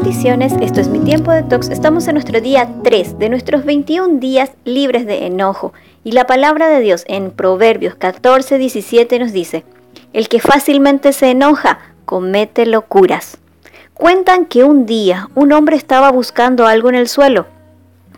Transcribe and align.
Bendiciones, 0.00 0.52
esto 0.60 0.80
es 0.80 0.86
mi 0.86 1.00
tiempo 1.00 1.32
de 1.32 1.42
tox. 1.42 1.70
Estamos 1.70 2.06
en 2.06 2.14
nuestro 2.14 2.40
día 2.40 2.68
3 2.84 3.18
de 3.18 3.28
nuestros 3.28 3.64
21 3.64 4.20
días 4.20 4.52
libres 4.64 5.06
de 5.06 5.26
enojo. 5.26 5.72
Y 6.04 6.12
la 6.12 6.24
palabra 6.24 6.68
de 6.68 6.78
Dios 6.78 7.02
en 7.08 7.32
Proverbios 7.32 7.96
14, 7.96 8.58
17 8.58 9.18
nos 9.18 9.32
dice, 9.32 9.64
el 10.12 10.28
que 10.28 10.38
fácilmente 10.38 11.12
se 11.12 11.32
enoja 11.32 11.80
comete 12.04 12.64
locuras. 12.64 13.38
Cuentan 13.92 14.46
que 14.46 14.62
un 14.62 14.86
día 14.86 15.30
un 15.34 15.52
hombre 15.52 15.74
estaba 15.74 16.12
buscando 16.12 16.68
algo 16.68 16.88
en 16.88 16.94
el 16.94 17.08
suelo. 17.08 17.46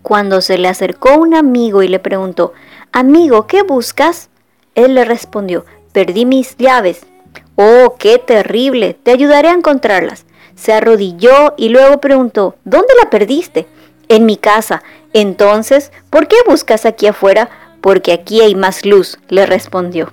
Cuando 0.03 0.43
se 0.43 0.59
le 0.59 0.69
acercó 0.69 1.17
un 1.19 1.35
amigo 1.35 1.83
y 1.83 1.89
le 1.89 1.99
preguntó, 1.99 2.53
Amigo, 2.93 3.47
¿qué 3.47 3.62
buscas? 3.62 4.29
Él 4.75 4.97
le 4.97 5.07
respondió, 5.07 5.65
perdí 5.93 6.27
mis 6.27 6.59
llaves. 6.59 7.07
Oh, 7.57 7.95
qué 7.99 8.19
terrible, 8.19 8.93
te 9.03 9.12
ayudaré 9.12 9.49
a 9.49 9.55
encontrarlas 9.55 10.27
se 10.61 10.75
arrodilló 10.75 11.55
y 11.57 11.71
luego 11.71 12.01
preguntó, 12.01 12.55
¿dónde 12.64 12.93
la 13.03 13.09
perdiste? 13.09 13.67
En 14.09 14.27
mi 14.27 14.37
casa. 14.37 14.82
Entonces, 15.14 15.91
¿por 16.11 16.29
qué 16.29 16.37
buscas 16.46 16.85
aquí 16.85 17.07
afuera? 17.07 17.49
Porque 17.81 18.13
aquí 18.13 18.43
hay 18.43 18.55
más 18.55 18.85
luz, 18.85 19.18
le 19.29 19.46
respondió. 19.46 20.13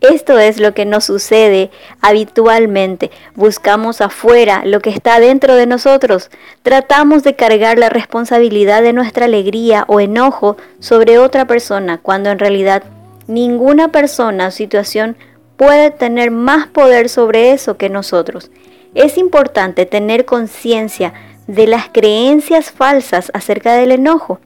Esto 0.00 0.38
es 0.38 0.60
lo 0.60 0.74
que 0.74 0.84
nos 0.86 1.04
sucede 1.04 1.70
habitualmente. 2.00 3.10
Buscamos 3.34 4.00
afuera 4.00 4.62
lo 4.64 4.78
que 4.78 4.90
está 4.90 5.18
dentro 5.18 5.56
de 5.56 5.66
nosotros. 5.66 6.30
Tratamos 6.62 7.24
de 7.24 7.34
cargar 7.34 7.76
la 7.76 7.88
responsabilidad 7.88 8.82
de 8.82 8.92
nuestra 8.92 9.24
alegría 9.24 9.84
o 9.88 9.98
enojo 9.98 10.56
sobre 10.78 11.18
otra 11.18 11.46
persona, 11.46 11.98
cuando 11.98 12.30
en 12.30 12.38
realidad 12.38 12.84
ninguna 13.26 13.88
persona 13.88 14.46
o 14.46 14.50
situación 14.52 15.16
puede 15.56 15.90
tener 15.90 16.30
más 16.30 16.68
poder 16.68 17.08
sobre 17.08 17.50
eso 17.50 17.76
que 17.76 17.90
nosotros. 17.90 18.50
Es 18.94 19.18
importante 19.18 19.86
tener 19.86 20.24
conciencia 20.24 21.12
de 21.46 21.66
las 21.66 21.88
creencias 21.88 22.70
falsas 22.70 23.30
acerca 23.34 23.74
del 23.74 23.92
enojo. 23.92 24.40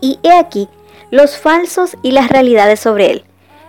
Y 0.00 0.18
he 0.22 0.32
aquí 0.32 0.68
los 1.10 1.38
falsos 1.38 1.96
y 2.02 2.12
las 2.12 2.28
realidades 2.28 2.80
sobre 2.80 3.10
él. 3.10 3.24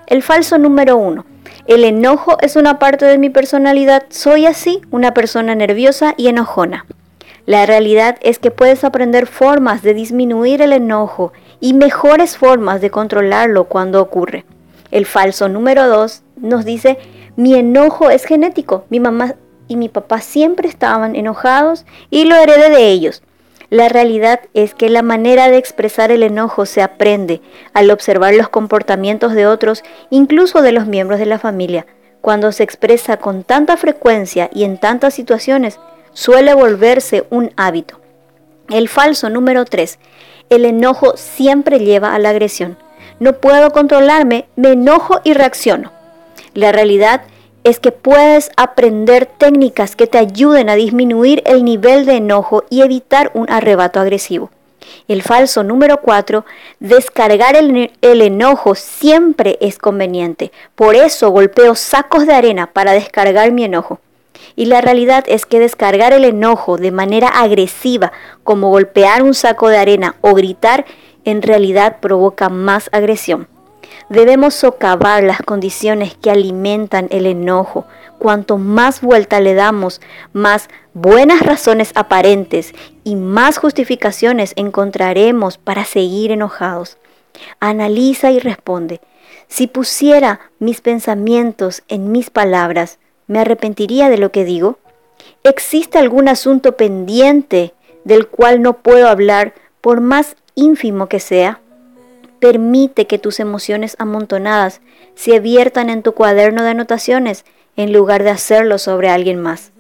El 0.08 0.22
falso 0.22 0.58
número 0.58 0.98
uno. 0.98 1.26
El 1.66 1.84
enojo 1.84 2.38
es 2.42 2.56
una 2.56 2.80
parte 2.80 3.06
de 3.06 3.18
mi 3.18 3.30
personalidad. 3.30 4.03
Soy 4.09 4.45
así, 4.45 4.81
una 4.92 5.14
persona 5.14 5.56
nerviosa 5.56 6.14
y 6.18 6.28
enojona. 6.28 6.86
La 7.46 7.66
realidad 7.66 8.18
es 8.22 8.38
que 8.38 8.52
puedes 8.52 8.84
aprender 8.84 9.25
formas 9.25 9.81
de 9.81 9.94
disminuir 9.94 10.62
el 10.62 10.73
enojo 10.73 11.34
y 11.59 11.73
mejores 11.73 12.38
formas 12.38 12.81
de 12.81 12.92
controlarlo 12.92 13.66
cuando 13.66 14.02
ocurre. 14.02 14.46
El 14.92 15.06
falso 15.06 15.50
número 15.50 15.88
dos 15.88 16.22
nos 16.36 16.66
dice, 16.66 16.98
mi 17.36 17.56
enojo 17.56 18.09
es 18.09 18.25
genético. 18.25 18.86
Mi 18.90 19.00
mamá 19.00 19.36
y 19.72 19.78
mi 19.78 19.88
papá 19.88 20.20
siempre 20.20 20.68
estaban 20.68 21.16
enojados 21.16 21.86
y 22.10 22.26
lo 22.26 22.36
heredé 22.36 22.70
de 22.70 22.90
ellos. 22.90 23.24
La 23.70 23.88
realidad 23.88 24.42
es 24.54 24.74
que 24.74 24.90
la 24.90 25.02
manera 25.02 25.48
de 25.48 25.56
expresar 25.56 26.12
el 26.12 26.24
enojo 26.24 26.66
se 26.66 26.82
aprende 26.82 27.40
al 27.74 27.90
observar 27.90 28.34
los 28.34 28.50
comportamientos 28.50 29.34
de 29.34 29.48
otros, 29.48 29.82
incluso 30.10 30.62
de 30.62 30.74
los 30.74 30.88
miembros 30.88 31.20
de 31.20 31.26
la 31.26 31.40
familia. 31.40 31.86
Cuando 32.20 32.52
se 32.52 32.64
expresa 32.64 33.16
con 33.16 33.46
tanta 33.46 33.78
frecuencia 33.78 34.50
y 34.54 34.66
en 34.66 34.78
tantas 34.78 35.14
situaciones, 35.14 35.80
suele 36.12 36.54
volverse 36.54 37.24
un 37.30 37.54
hábito. 37.56 38.02
El 38.70 38.90
falso 38.90 39.30
número 39.30 39.64
3. 39.64 40.00
El 40.50 40.66
enojo 40.66 41.16
siempre 41.16 41.80
lleva 41.80 42.14
a 42.14 42.20
la 42.20 42.32
agresión. 42.32 42.78
No 43.22 43.38
puedo 43.38 43.72
controlarme, 43.72 44.48
me 44.58 44.74
enojo 44.74 45.22
y 45.24 45.34
reacciono. 45.34 45.94
La 46.54 46.74
realidad 46.74 47.22
es 47.64 47.80
que 47.80 47.92
puedes 47.92 48.52
aprender 48.58 49.26
técnicas 49.26 49.95
que 49.95 50.08
te 50.08 50.17
ayuden 50.17 50.70
a 50.70 50.76
disminuir 50.76 51.44
el 51.45 51.64
nivel 51.64 52.06
de 52.06 52.18
enojo 52.18 52.64
y 52.70 52.81
evitar 52.81 53.31
un 53.34 53.50
arrebato 53.50 54.00
agresivo. 54.00 54.50
El 55.08 55.22
falso 55.22 55.64
número 55.64 56.02
4, 56.02 56.44
descargar 56.80 57.56
el, 57.56 57.92
el, 58.02 58.22
enojo 58.22 58.76
siempre 58.76 59.58
es 59.62 59.78
conveniente. 59.78 60.52
Por 60.75 60.96
eso 60.96 61.30
golpeo 61.30 61.75
sacos 61.75 62.25
de 62.25 62.34
arena 62.34 62.68
para 62.68 62.94
descargar 62.94 63.52
mi 63.52 63.63
enojo. 63.63 64.00
Y 64.56 64.66
la 64.66 64.81
realidad 64.81 65.24
es 65.28 65.46
que 65.46 65.59
descargar 65.59 66.13
el 66.13 66.25
enojo 66.25 66.78
de 66.78 66.91
manera 66.91 67.28
agresiva, 67.28 68.12
como 68.44 68.69
golpear 68.69 69.22
un 69.22 69.34
saco 69.34 69.69
de 69.69 69.78
arena 69.78 70.16
o 70.22 70.34
gritar, 70.34 70.86
en 71.25 71.41
realidad 71.41 71.97
provoca 72.02 72.50
más 72.50 72.90
agresión. 72.91 73.47
Debemos 74.09 74.53
socavar 74.53 75.23
las 75.23 75.41
condiciones 75.41 76.16
que 76.16 76.31
alimentan 76.31 77.07
el 77.12 77.25
enojo. 77.25 77.85
Cuanto 78.19 78.57
más 78.57 79.01
vuelta 79.01 79.39
le 79.39 79.53
damos, 79.53 80.01
más 80.34 80.69
buenas 80.94 81.41
razones 81.41 81.91
aparentes 81.95 82.73
y 83.03 83.16
más 83.16 83.57
justificaciones 83.57 84.53
encontraremos 84.56 85.57
para 85.57 85.85
seguir 85.85 86.31
enojados. 86.31 86.97
Analiza 87.59 88.31
y 88.31 88.39
responde. 88.39 89.00
Si 89.47 89.67
pusiera 89.67 90.41
mis 90.59 90.81
pensamientos 90.81 91.83
en 91.88 92.12
mis 92.12 92.29
palabras, 92.29 93.00
¿me 93.28 93.39
arrepentiría 93.39 94.09
de 94.09 94.18
lo 94.18 94.31
que 94.31 94.45
digo? 94.45 94.78
¿Existe 95.44 95.97
algún 95.97 96.28
asunto 96.28 96.75
pendiente 96.75 97.73
del 98.03 98.28
cual 98.28 98.62
no 98.62 98.73
puedo 98.73 99.07
hablar 99.07 99.53
por 99.79 100.01
más 100.01 100.35
ínfimo 100.56 101.07
que 101.07 101.19
sea? 101.19 101.61
Permite 102.41 103.06
que 103.06 103.19
tus 103.19 103.40
emociones 103.40 103.96
amontonadas 104.00 104.81
se 105.13 105.40
viertan 105.40 105.91
en 105.91 106.02
tu 106.02 106.13
cuaderno 106.13 106.63
de 106.63 106.72
anotaciones 106.72 107.46
en 107.78 107.94
lugar 107.94 108.24
de 108.24 108.31
hacerlo 108.31 108.79
sobre 108.79 109.09
alguien 109.09 109.40
más. 109.40 109.72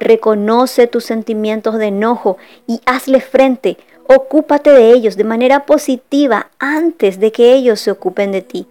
Reconoce 0.00 0.86
tus 0.86 1.04
sentimientos 1.04 1.74
de 1.78 1.88
enojo 1.88 2.38
y 2.66 2.80
hazle 2.86 3.20
frente. 3.20 3.76
Ocúpate 4.08 4.70
de 4.70 4.92
ellos 4.92 5.18
de 5.18 5.24
manera 5.24 5.66
positiva 5.66 6.48
antes 6.58 7.20
de 7.20 7.32
que 7.32 7.52
ellos 7.52 7.80
se 7.80 7.90
ocupen 7.90 8.32
de 8.32 8.40
ti. 8.40 8.66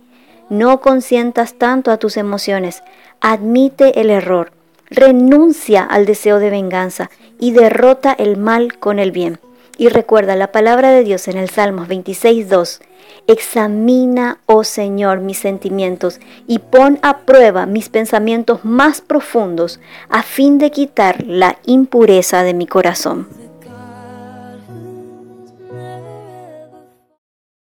No 0.49 0.81
consientas 0.81 1.53
tanto 1.53 1.91
a 1.91 1.97
tus 1.97 2.17
emociones. 2.17 2.81
Admite 3.21 4.01
el 4.01 4.09
error. 4.09 4.53
Renuncia 4.89 5.83
al 5.83 6.07
deseo 6.07 6.39
de 6.39 6.49
venganza 6.49 7.11
y 7.39 7.51
derrota 7.51 8.11
el 8.17 8.37
mal 8.37 8.79
con 8.79 8.97
el 8.97 9.11
bien. 9.11 9.37
Y 9.77 9.89
recuerda 9.89 10.35
la 10.35 10.51
palabra 10.51 10.89
de 10.89 11.03
Dios 11.03 11.27
en 11.27 11.37
el 11.37 11.51
Salmos 11.51 11.87
26.2. 11.87 12.79
Examina, 13.27 14.39
oh 14.45 14.63
Señor, 14.63 15.19
mis 15.19 15.39
sentimientos 15.39 16.19
y 16.47 16.59
pon 16.59 16.99
a 17.01 17.19
prueba 17.19 17.65
mis 17.65 17.89
pensamientos 17.89 18.63
más 18.63 19.01
profundos 19.01 19.79
a 20.09 20.21
fin 20.21 20.59
de 20.59 20.69
quitar 20.69 21.23
la 21.25 21.57
impureza 21.65 22.43
de 22.43 22.53
mi 22.53 22.67
corazón. 22.67 23.44